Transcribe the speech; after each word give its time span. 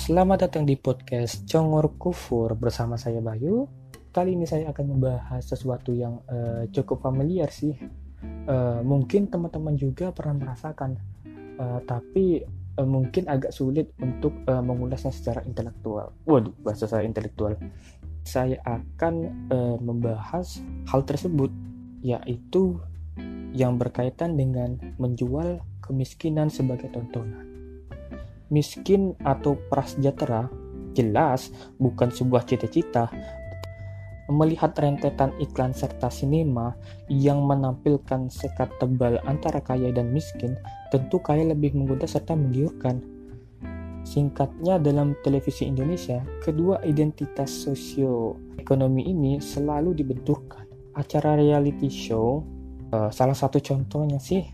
Selamat 0.00 0.48
datang 0.48 0.64
di 0.64 0.80
podcast 0.80 1.44
Congor 1.44 1.92
Kufur 2.00 2.56
bersama 2.56 2.96
saya 2.96 3.20
Bayu. 3.20 3.68
Kali 4.08 4.32
ini 4.32 4.48
saya 4.48 4.72
akan 4.72 4.96
membahas 4.96 5.44
sesuatu 5.44 5.92
yang 5.92 6.24
uh, 6.24 6.64
cukup 6.72 7.04
familiar 7.04 7.52
sih. 7.52 7.76
Uh, 8.48 8.80
mungkin 8.80 9.28
teman-teman 9.28 9.76
juga 9.76 10.08
pernah 10.08 10.40
merasakan, 10.40 10.96
uh, 11.60 11.84
tapi 11.84 12.40
uh, 12.80 12.88
mungkin 12.88 13.28
agak 13.28 13.52
sulit 13.52 13.92
untuk 14.00 14.32
uh, 14.48 14.64
mengulasnya 14.64 15.12
secara 15.12 15.44
intelektual. 15.44 16.16
Waduh, 16.24 16.56
bahasa 16.64 16.88
saya 16.88 17.04
intelektual. 17.04 17.60
Saya 18.24 18.56
akan 18.64 19.14
uh, 19.52 19.76
membahas 19.84 20.64
hal 20.88 21.04
tersebut, 21.04 21.52
yaitu 22.00 22.80
yang 23.52 23.76
berkaitan 23.76 24.32
dengan 24.40 24.80
menjual 24.96 25.60
kemiskinan 25.84 26.48
sebagai 26.48 26.88
tontonan 26.88 27.49
miskin 28.50 29.14
atau 29.22 29.56
prasejahtera 29.70 30.50
jelas 30.92 31.54
bukan 31.78 32.10
sebuah 32.10 32.44
cita-cita. 32.46 33.08
Melihat 34.30 34.78
rentetan 34.78 35.34
iklan 35.42 35.74
serta 35.74 36.06
sinema 36.06 36.78
yang 37.10 37.42
menampilkan 37.50 38.30
sekat 38.30 38.70
tebal 38.78 39.18
antara 39.26 39.58
kaya 39.58 39.90
dan 39.90 40.14
miskin, 40.14 40.54
tentu 40.94 41.18
kaya 41.18 41.42
lebih 41.50 41.74
menggoda 41.74 42.06
serta 42.06 42.38
menggiurkan. 42.38 43.02
Singkatnya 44.06 44.78
dalam 44.78 45.18
televisi 45.26 45.66
Indonesia, 45.66 46.22
kedua 46.46 46.78
identitas 46.86 47.50
sosio-ekonomi 47.50 49.02
ini 49.10 49.42
selalu 49.42 49.98
dibenturkan. 49.98 50.62
Acara 50.94 51.34
reality 51.34 51.90
show, 51.90 52.46
uh, 52.94 53.10
salah 53.10 53.34
satu 53.34 53.58
contohnya 53.58 54.22
sih, 54.22 54.46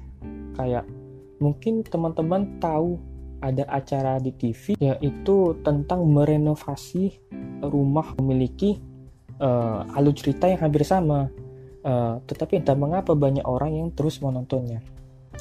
kayak 0.56 0.88
mungkin 1.36 1.84
teman-teman 1.84 2.56
tahu 2.64 2.96
ada 3.40 3.64
acara 3.68 4.16
di 4.16 4.32
TV 4.32 4.76
yaitu 4.80 5.56
tentang 5.60 6.04
merenovasi 6.08 7.20
rumah 7.60 8.16
memiliki 8.20 8.80
uh, 9.40 9.84
alur 9.96 10.16
cerita 10.16 10.48
yang 10.48 10.60
hampir 10.60 10.84
sama. 10.86 11.28
Uh, 11.86 12.18
tetapi 12.26 12.58
entah 12.58 12.74
mengapa 12.74 13.14
banyak 13.14 13.46
orang 13.46 13.78
yang 13.78 13.88
terus 13.94 14.18
menontonnya. 14.18 14.82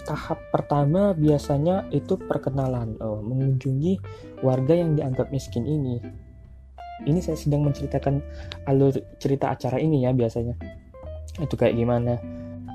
Tahap 0.06 0.38
pertama 0.53 1.17
biasanya 1.17 1.89
itu 1.89 2.22
perkenalan, 2.22 3.00
uh, 3.02 3.17
mengunjungi 3.25 3.97
warga 4.45 4.78
yang 4.78 4.94
dianggap 4.94 5.34
miskin 5.34 5.66
ini. 5.66 5.97
Ini 7.02 7.19
saya 7.19 7.36
sedang 7.36 7.66
menceritakan 7.66 8.22
alur 8.69 8.94
cerita 9.17 9.50
acara 9.52 9.81
ini 9.81 10.06
ya 10.06 10.14
biasanya. 10.14 10.53
Itu 11.41 11.58
kayak 11.58 11.75
gimana. 11.75 12.22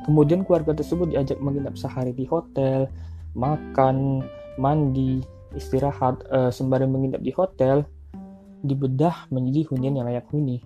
Kemudian 0.03 0.43
keluarga 0.43 0.75
tersebut 0.75 1.15
diajak 1.15 1.39
menginap 1.39 1.79
sehari 1.79 2.11
di 2.11 2.27
hotel, 2.27 2.91
makan, 3.39 4.27
mandi, 4.59 5.23
istirahat 5.55 6.23
uh, 6.31 6.51
sembari 6.51 6.87
menginap 6.87 7.23
di 7.23 7.35
hotel 7.35 7.87
dibedah 8.61 9.31
menjadi 9.31 9.71
hunian 9.73 9.99
yang 10.01 10.07
layak 10.07 10.27
huni. 10.31 10.63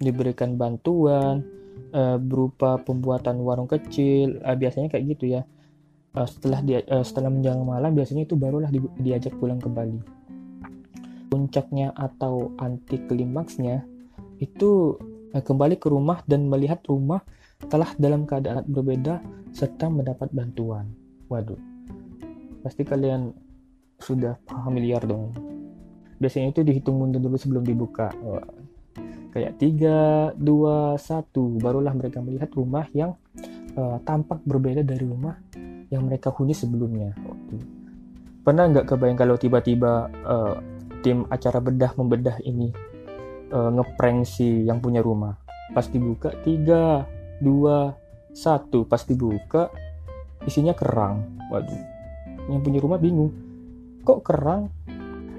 Diberikan 0.00 0.56
bantuan 0.56 1.44
uh, 1.92 2.16
berupa 2.16 2.80
pembuatan 2.80 3.40
warung 3.44 3.68
kecil, 3.68 4.40
uh, 4.44 4.56
biasanya 4.56 4.92
kayak 4.92 5.16
gitu 5.16 5.40
ya. 5.40 5.42
Uh, 6.10 6.26
setelah 6.26 6.58
dia 6.66 6.82
setelah 7.06 7.30
menjelang 7.30 7.62
malam 7.62 7.94
biasanya 7.94 8.26
itu 8.26 8.34
barulah 8.34 8.68
di, 8.72 8.82
diajak 8.98 9.36
pulang 9.38 9.62
kembali. 9.62 10.00
Puncaknya 11.30 11.94
atau 11.94 12.50
anti 12.58 12.98
klimaksnya 13.06 13.86
itu 14.42 14.98
kembali 15.30 15.78
ke 15.78 15.86
rumah 15.86 16.26
dan 16.26 16.50
melihat 16.50 16.82
rumah 16.90 17.22
telah 17.70 17.94
dalam 18.02 18.26
keadaan 18.26 18.66
berbeda 18.66 19.22
serta 19.54 19.86
mendapat 19.86 20.26
bantuan. 20.34 20.90
Waduh, 21.30 21.69
pasti 22.60 22.84
kalian 22.84 23.32
sudah 24.00 24.40
familiar 24.48 25.04
dong. 25.04 25.32
Biasanya 26.20 26.52
itu 26.52 26.60
dihitung 26.64 27.00
mundur 27.00 27.20
dulu 27.20 27.36
sebelum 27.36 27.64
dibuka. 27.64 28.12
Wah. 28.24 28.44
kayak 29.30 29.62
3, 29.62 30.42
2, 30.42 30.42
1 30.42 31.62
barulah 31.62 31.94
mereka 31.94 32.18
melihat 32.18 32.50
rumah 32.50 32.82
yang 32.90 33.14
uh, 33.78 34.02
tampak 34.02 34.42
berbeda 34.42 34.82
dari 34.82 35.06
rumah 35.06 35.38
yang 35.86 36.10
mereka 36.10 36.34
huni 36.34 36.50
sebelumnya. 36.50 37.14
Pernah 38.42 38.74
nggak 38.74 38.90
kebayang 38.90 39.14
kalau 39.14 39.38
tiba-tiba 39.38 40.10
uh, 40.26 40.58
tim 41.06 41.30
acara 41.30 41.62
bedah 41.62 41.94
membedah 41.94 42.42
ini 42.42 42.74
uh, 43.54 43.70
ngeprank 43.70 44.26
si 44.26 44.66
yang 44.66 44.82
punya 44.82 44.98
rumah? 44.98 45.38
Pas 45.70 45.86
dibuka 45.86 46.34
3, 46.42 47.38
2, 47.38 48.34
1 48.34 48.90
pas 48.90 49.02
dibuka 49.06 49.70
isinya 50.42 50.74
kerang. 50.74 51.38
Waduh 51.54 51.89
yang 52.50 52.62
punya 52.62 52.82
rumah 52.82 52.98
bingung. 52.98 53.30
Kok 54.02 54.20
kerang? 54.26 54.68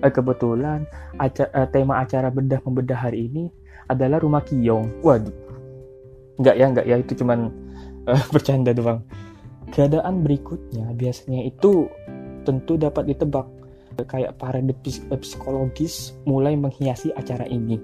Eh, 0.02 0.10
kebetulan 0.10 0.90
aca 1.22 1.46
eh, 1.54 1.68
tema 1.70 2.02
acara 2.02 2.34
bedah 2.34 2.58
membedah 2.66 2.98
hari 2.98 3.30
ini 3.30 3.54
adalah 3.86 4.18
rumah 4.18 4.42
kiong. 4.42 5.06
Waduh. 5.06 5.34
Nggak 6.42 6.56
ya 6.58 6.66
nggak 6.74 6.86
ya 6.90 6.96
itu 6.98 7.14
cuman 7.22 7.54
eh, 8.10 8.24
bercanda 8.34 8.74
doang. 8.74 9.06
Keadaan 9.70 10.26
berikutnya 10.26 10.90
biasanya 10.98 11.46
itu 11.46 11.86
tentu 12.48 12.82
dapat 12.82 13.14
ditebak. 13.14 13.46
Kayak 14.02 14.42
parade 14.42 14.74
psikologis 15.22 16.18
mulai 16.26 16.58
menghiasi 16.58 17.14
acara 17.14 17.46
ini. 17.46 17.78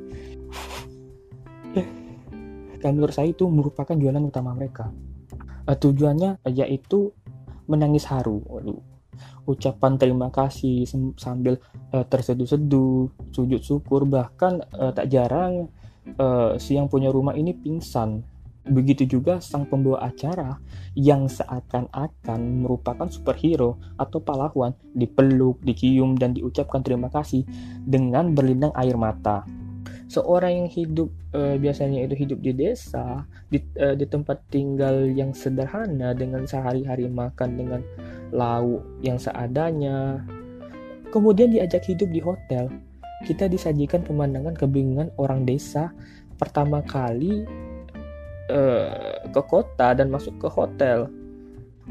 Dan 2.82 2.98
menurut 2.98 3.14
saya 3.14 3.30
itu 3.30 3.46
merupakan 3.46 3.94
jualan 3.94 4.24
utama 4.26 4.58
mereka. 4.58 4.90
Tujuannya 5.68 6.42
yaitu 6.50 7.12
menangis 7.68 8.08
haru 8.08 8.40
ucapan 9.48 9.96
terima 9.96 10.28
kasih 10.34 10.88
sambil 11.18 11.60
uh, 11.96 12.06
terseduh-seduh, 12.06 13.10
sujud 13.32 13.62
syukur, 13.64 14.04
bahkan 14.08 14.62
uh, 14.76 14.92
tak 14.92 15.10
jarang 15.10 15.72
uh, 16.20 16.56
si 16.60 16.76
yang 16.76 16.88
punya 16.92 17.12
rumah 17.12 17.34
ini 17.34 17.56
pingsan. 17.56 18.24
Begitu 18.68 19.08
juga 19.08 19.40
sang 19.40 19.64
pembawa 19.64 20.12
acara 20.12 20.60
yang 20.92 21.32
seakan-akan 21.32 22.68
merupakan 22.68 23.08
superhero 23.08 23.80
atau 23.96 24.20
pahlawan 24.20 24.76
dipeluk, 24.92 25.64
dicium, 25.64 26.20
dan 26.20 26.36
diucapkan 26.36 26.84
terima 26.84 27.08
kasih 27.08 27.48
dengan 27.88 28.36
berlinang 28.36 28.76
air 28.76 29.00
mata 29.00 29.48
seorang 30.08 30.64
yang 30.64 30.70
hidup 30.72 31.10
uh, 31.36 31.56
biasanya 31.60 32.08
itu 32.08 32.16
hidup 32.16 32.40
di 32.40 32.52
desa 32.56 33.28
di, 33.52 33.60
uh, 33.80 33.94
di 33.94 34.08
tempat 34.08 34.40
tinggal 34.48 35.12
yang 35.12 35.36
sederhana 35.36 36.16
dengan 36.16 36.48
sehari-hari 36.48 37.12
makan 37.12 37.60
dengan 37.60 37.82
lauk 38.32 38.84
yang 39.04 39.20
seadanya. 39.20 40.24
Kemudian 41.12 41.52
diajak 41.52 41.88
hidup 41.88 42.12
di 42.12 42.20
hotel. 42.24 42.72
Kita 43.24 43.50
disajikan 43.52 44.04
pemandangan 44.04 44.56
kebingungan 44.56 45.10
orang 45.20 45.44
desa. 45.44 45.92
Pertama 46.38 46.86
kali 46.86 47.44
uh, 48.52 49.24
ke 49.28 49.42
kota 49.48 49.98
dan 49.98 50.08
masuk 50.08 50.38
ke 50.38 50.48
hotel 50.48 51.10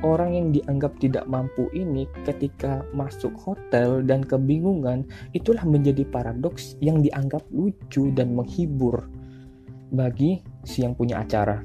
orang 0.04 0.36
yang 0.36 0.48
dianggap 0.52 0.98
tidak 1.00 1.24
mampu 1.24 1.72
ini 1.72 2.04
ketika 2.28 2.84
masuk 2.92 3.32
hotel 3.40 4.04
dan 4.04 4.20
kebingungan 4.20 5.08
itulah 5.32 5.64
menjadi 5.64 6.04
paradoks 6.04 6.76
yang 6.84 7.00
dianggap 7.00 7.44
lucu 7.48 8.12
dan 8.12 8.36
menghibur 8.36 9.08
bagi 9.94 10.42
si 10.66 10.82
yang 10.82 10.92
punya 10.92 11.22
acara. 11.22 11.62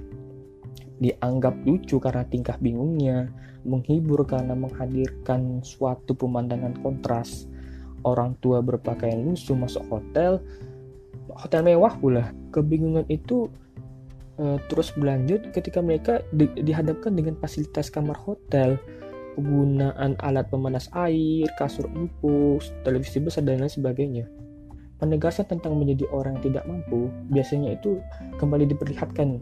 Dianggap 1.01 1.65
lucu 1.65 1.97
karena 1.97 2.21
tingkah 2.29 2.55
bingungnya, 2.61 3.33
menghibur 3.65 4.23
karena 4.23 4.53
menghadirkan 4.53 5.65
suatu 5.65 6.13
pemandangan 6.13 6.77
kontras. 6.85 7.49
Orang 8.01 8.37
tua 8.41 8.61
berpakaian 8.65 9.21
lusuh 9.21 9.53
masuk 9.57 9.85
hotel, 9.89 10.41
hotel 11.33 11.61
mewah 11.65 11.93
pula. 11.97 12.33
Kebingungan 12.53 13.05
itu 13.09 13.49
uh, 14.41 14.57
terus 14.67 14.89
berlanjut 14.97 15.53
ketika 15.53 15.79
mereka 15.79 16.25
di, 16.33 16.49
dihadapkan 16.57 17.13
dengan 17.13 17.37
fasilitas 17.37 17.93
kamar 17.93 18.17
hotel, 18.17 18.81
penggunaan 19.37 20.17
alat 20.25 20.49
pemanas 20.49 20.89
air, 20.97 21.45
kasur 21.61 21.85
empuk, 21.93 22.65
televisi 22.81 23.21
besar 23.21 23.45
dan 23.45 23.61
lain 23.61 23.71
sebagainya. 23.71 24.25
Penegasan 24.97 25.49
tentang 25.49 25.77
menjadi 25.77 26.05
orang 26.13 26.37
yang 26.37 26.53
tidak 26.53 26.63
mampu 26.69 27.09
biasanya 27.33 27.73
itu 27.73 28.01
kembali 28.37 28.69
diperlihatkan 28.69 29.41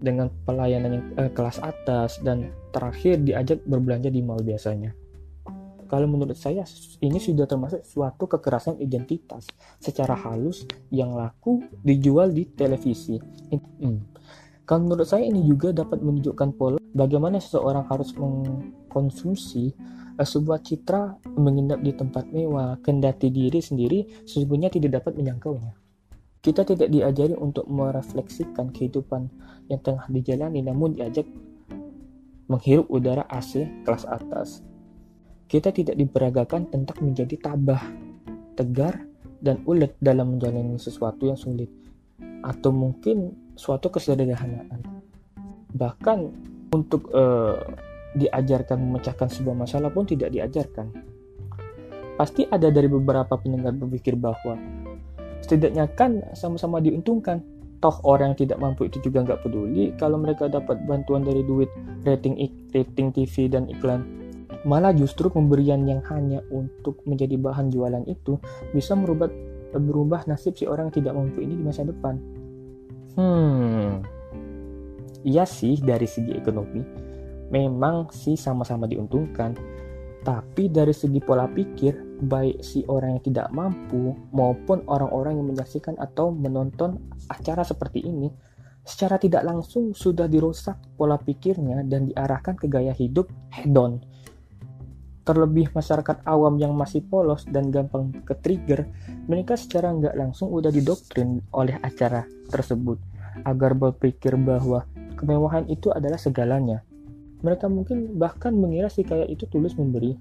dengan 0.00 0.28
pelayanan 0.44 1.00
yang 1.00 1.04
uh, 1.16 1.30
kelas 1.32 1.56
atas 1.64 2.20
dan 2.20 2.52
terakhir 2.76 3.16
diajak 3.24 3.64
berbelanja 3.64 4.12
di 4.12 4.20
mall 4.20 4.40
biasanya. 4.44 4.92
Kalau 5.86 6.10
menurut 6.10 6.34
saya 6.34 6.66
ini 7.00 7.22
sudah 7.22 7.46
termasuk 7.46 7.86
suatu 7.86 8.26
kekerasan 8.26 8.82
identitas 8.82 9.46
secara 9.78 10.18
halus 10.18 10.66
yang 10.90 11.14
laku 11.14 11.62
dijual 11.80 12.30
di 12.34 12.44
televisi. 12.50 13.16
Hmm. 13.54 14.02
Kalau 14.66 14.82
menurut 14.82 15.06
saya 15.06 15.22
ini 15.30 15.46
juga 15.46 15.70
dapat 15.70 16.02
menunjukkan 16.02 16.48
pola 16.58 16.78
bagaimana 16.90 17.38
seseorang 17.38 17.86
harus 17.86 18.10
mengkonsumsi 18.18 19.78
uh, 20.18 20.26
sebuah 20.26 20.58
citra 20.66 21.22
menginap 21.38 21.78
di 21.86 21.94
tempat 21.94 22.26
mewah, 22.34 22.74
kendati 22.82 23.30
diri 23.30 23.62
sendiri 23.62 24.26
sesungguhnya 24.26 24.66
tidak 24.66 25.00
dapat 25.00 25.14
menyangkaunya. 25.14 25.70
Kita 26.42 26.66
tidak 26.66 26.90
diajari 26.90 27.38
untuk 27.38 27.70
merefleksikan 27.70 28.74
kehidupan 28.74 29.30
yang 29.70 29.78
tengah 29.82 30.10
dijalani 30.10 30.66
namun 30.66 30.98
diajak 30.98 31.30
menghirup 32.50 32.90
udara 32.90 33.26
AC 33.30 33.66
kelas 33.86 34.06
atas 34.06 34.66
kita 35.46 35.70
tidak 35.70 35.96
diperagakan 35.98 36.70
tentang 36.70 36.98
menjadi 37.02 37.36
tabah. 37.38 37.82
tegar, 38.56 39.04
dan 39.36 39.60
ulet 39.68 39.92
dalam 40.00 40.32
menjalani 40.32 40.80
sesuatu 40.80 41.28
yang 41.28 41.36
sulit, 41.36 41.68
atau 42.40 42.72
mungkin 42.72 43.36
suatu 43.52 43.92
kesederhanaan. 43.92 44.80
Bahkan 45.76 46.18
untuk 46.72 47.12
uh, 47.12 47.60
diajarkan 48.16 48.80
memecahkan 48.80 49.28
sebuah 49.28 49.56
masalah 49.68 49.92
pun 49.92 50.08
tidak 50.08 50.32
diajarkan. 50.32 50.88
Pasti 52.16 52.48
ada 52.48 52.72
dari 52.72 52.88
beberapa 52.88 53.36
pendengar 53.36 53.76
berpikir 53.76 54.16
bahwa 54.16 54.56
setidaknya 55.44 55.84
kan 55.92 56.24
sama-sama 56.32 56.80
diuntungkan. 56.80 57.44
Toh 57.76 58.00
orang 58.08 58.32
yang 58.32 58.48
tidak 58.48 58.58
mampu 58.64 58.88
itu 58.88 59.04
juga 59.04 59.20
nggak 59.20 59.44
peduli 59.44 59.92
kalau 60.00 60.16
mereka 60.16 60.48
dapat 60.48 60.80
bantuan 60.88 61.28
dari 61.28 61.44
duit 61.44 61.68
rating 62.08 62.40
rating 62.72 63.12
TV 63.12 63.52
dan 63.52 63.68
iklan. 63.68 64.25
Malah 64.66 64.90
justru 64.90 65.30
pemberian 65.30 65.86
yang 65.86 66.02
hanya 66.10 66.42
untuk 66.50 66.98
menjadi 67.06 67.38
bahan 67.38 67.70
jualan 67.70 68.02
itu 68.10 68.42
bisa 68.74 68.98
merubah 68.98 69.30
berubah 69.70 70.26
nasib 70.26 70.58
si 70.58 70.66
orang 70.66 70.90
yang 70.90 70.96
tidak 71.02 71.14
mampu 71.14 71.46
ini 71.46 71.54
di 71.54 71.64
masa 71.64 71.86
depan. 71.86 72.18
Hmm, 73.16 74.04
iya 75.24 75.48
sih 75.48 75.80
dari 75.80 76.04
segi 76.04 76.36
ekonomi, 76.36 76.82
memang 77.48 78.10
sih 78.12 78.34
sama-sama 78.34 78.84
diuntungkan. 78.84 79.56
Tapi 80.26 80.66
dari 80.66 80.90
segi 80.90 81.22
pola 81.22 81.46
pikir, 81.46 82.18
baik 82.26 82.58
si 82.58 82.82
orang 82.90 83.14
yang 83.16 83.22
tidak 83.22 83.48
mampu 83.54 84.10
maupun 84.34 84.82
orang-orang 84.90 85.38
yang 85.38 85.46
menyaksikan 85.54 85.94
atau 86.02 86.34
menonton 86.34 86.98
acara 87.30 87.62
seperti 87.62 88.02
ini, 88.02 88.26
secara 88.82 89.22
tidak 89.22 89.46
langsung 89.46 89.94
sudah 89.94 90.26
dirusak 90.26 90.82
pola 90.98 91.14
pikirnya 91.14 91.86
dan 91.86 92.10
diarahkan 92.10 92.58
ke 92.58 92.66
gaya 92.66 92.90
hidup 92.90 93.30
hedon. 93.54 94.02
Terlebih 95.26 95.74
masyarakat 95.74 96.22
awam 96.22 96.54
yang 96.62 96.70
masih 96.78 97.02
polos 97.02 97.42
dan 97.50 97.74
gampang 97.74 98.14
ke 98.22 98.38
trigger, 98.38 98.86
mereka 99.26 99.58
secara 99.58 99.90
nggak 99.90 100.14
langsung 100.14 100.54
udah 100.54 100.70
didoktrin 100.70 101.42
oleh 101.50 101.74
acara 101.82 102.22
tersebut 102.46 103.02
agar 103.42 103.74
berpikir 103.74 104.38
bahwa 104.38 104.86
kemewahan 105.18 105.66
itu 105.66 105.90
adalah 105.90 106.16
segalanya 106.16 106.86
mereka 107.44 107.68
mungkin 107.68 108.16
bahkan 108.16 108.56
mengira 108.56 108.88
si 108.88 109.04
kaya 109.04 109.28
itu 109.28 109.44
tulus 109.46 109.76
memberi. 109.76 110.16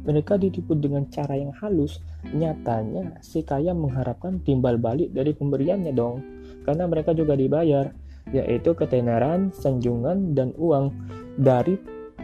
Mereka 0.00 0.40
ditipu 0.40 0.74
dengan 0.74 1.06
cara 1.12 1.38
yang 1.38 1.54
halus. 1.60 2.02
Nyatanya 2.28 3.20
si 3.22 3.46
kaya 3.46 3.76
mengharapkan 3.76 4.42
timbal 4.42 4.80
balik 4.80 5.14
dari 5.14 5.36
pemberiannya 5.36 5.92
dong. 5.94 6.24
Karena 6.66 6.88
mereka 6.90 7.14
juga 7.14 7.38
dibayar, 7.38 7.92
yaitu 8.34 8.74
ketenaran, 8.74 9.54
sanjungan, 9.54 10.34
dan 10.34 10.50
uang 10.58 10.90
dari 11.38 11.78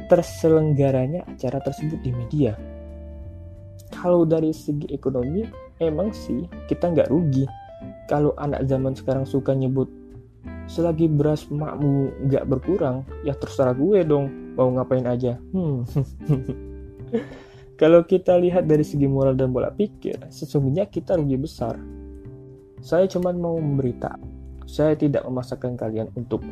terselenggaranya 0.07 1.27
acara 1.27 1.59
tersebut 1.63 1.99
di 2.03 2.11
media. 2.15 2.55
Kalau 3.91 4.27
dari 4.27 4.51
segi 4.51 4.91
ekonomi, 4.91 5.47
emang 5.79 6.11
sih 6.15 6.47
kita 6.71 6.91
nggak 6.91 7.11
rugi. 7.11 7.47
Kalau 8.07 8.35
anak 8.39 8.67
zaman 8.71 8.95
sekarang 8.95 9.27
suka 9.27 9.55
nyebut 9.55 9.91
selagi 10.67 11.07
beras 11.07 11.47
makmu 11.47 12.27
nggak 12.27 12.45
berkurang 12.51 13.07
ya 13.23 13.35
terserah 13.39 13.75
gue 13.75 14.03
dong 14.03 14.55
mau 14.59 14.67
ngapain 14.75 15.07
aja 15.07 15.39
hmm. 15.39 15.87
kalau 17.81 18.03
kita 18.03 18.35
lihat 18.35 18.67
dari 18.67 18.83
segi 18.83 19.07
moral 19.07 19.39
dan 19.39 19.55
bola 19.55 19.71
pikir 19.71 20.19
sesungguhnya 20.27 20.91
kita 20.91 21.15
rugi 21.15 21.39
besar 21.39 21.79
saya 22.83 23.07
cuma 23.07 23.31
mau 23.31 23.59
memberita 23.63 24.19
saya 24.67 24.99
tidak 24.99 25.23
memaksakan 25.23 25.79
kalian 25.79 26.11
untuk 26.19 26.43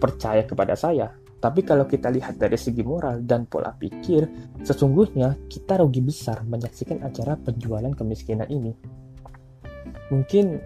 percaya 0.00 0.40
kepada 0.48 0.72
saya 0.72 1.12
tapi 1.40 1.64
kalau 1.64 1.88
kita 1.88 2.12
lihat 2.12 2.36
dari 2.36 2.60
segi 2.60 2.84
moral 2.84 3.24
dan 3.24 3.48
pola 3.48 3.72
pikir, 3.72 4.28
sesungguhnya 4.60 5.48
kita 5.48 5.80
rugi 5.80 6.04
besar 6.04 6.44
menyaksikan 6.44 7.00
acara 7.00 7.40
penjualan 7.40 7.96
kemiskinan 7.96 8.44
ini. 8.52 8.76
Mungkin 10.12 10.60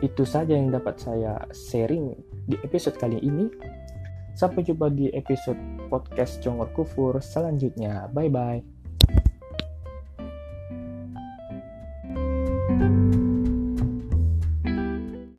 itu 0.00 0.24
saja 0.24 0.56
yang 0.56 0.72
dapat 0.72 0.96
saya 0.96 1.36
sharing 1.52 2.16
di 2.48 2.56
episode 2.64 2.96
kali 2.96 3.20
ini. 3.20 3.52
Sampai 4.36 4.64
jumpa 4.64 4.92
di 4.92 5.12
episode 5.12 5.56
podcast 5.92 6.40
Jongor 6.40 6.72
Kufur 6.72 7.20
selanjutnya. 7.20 8.08
Bye 8.12 8.32
bye. 8.32 8.60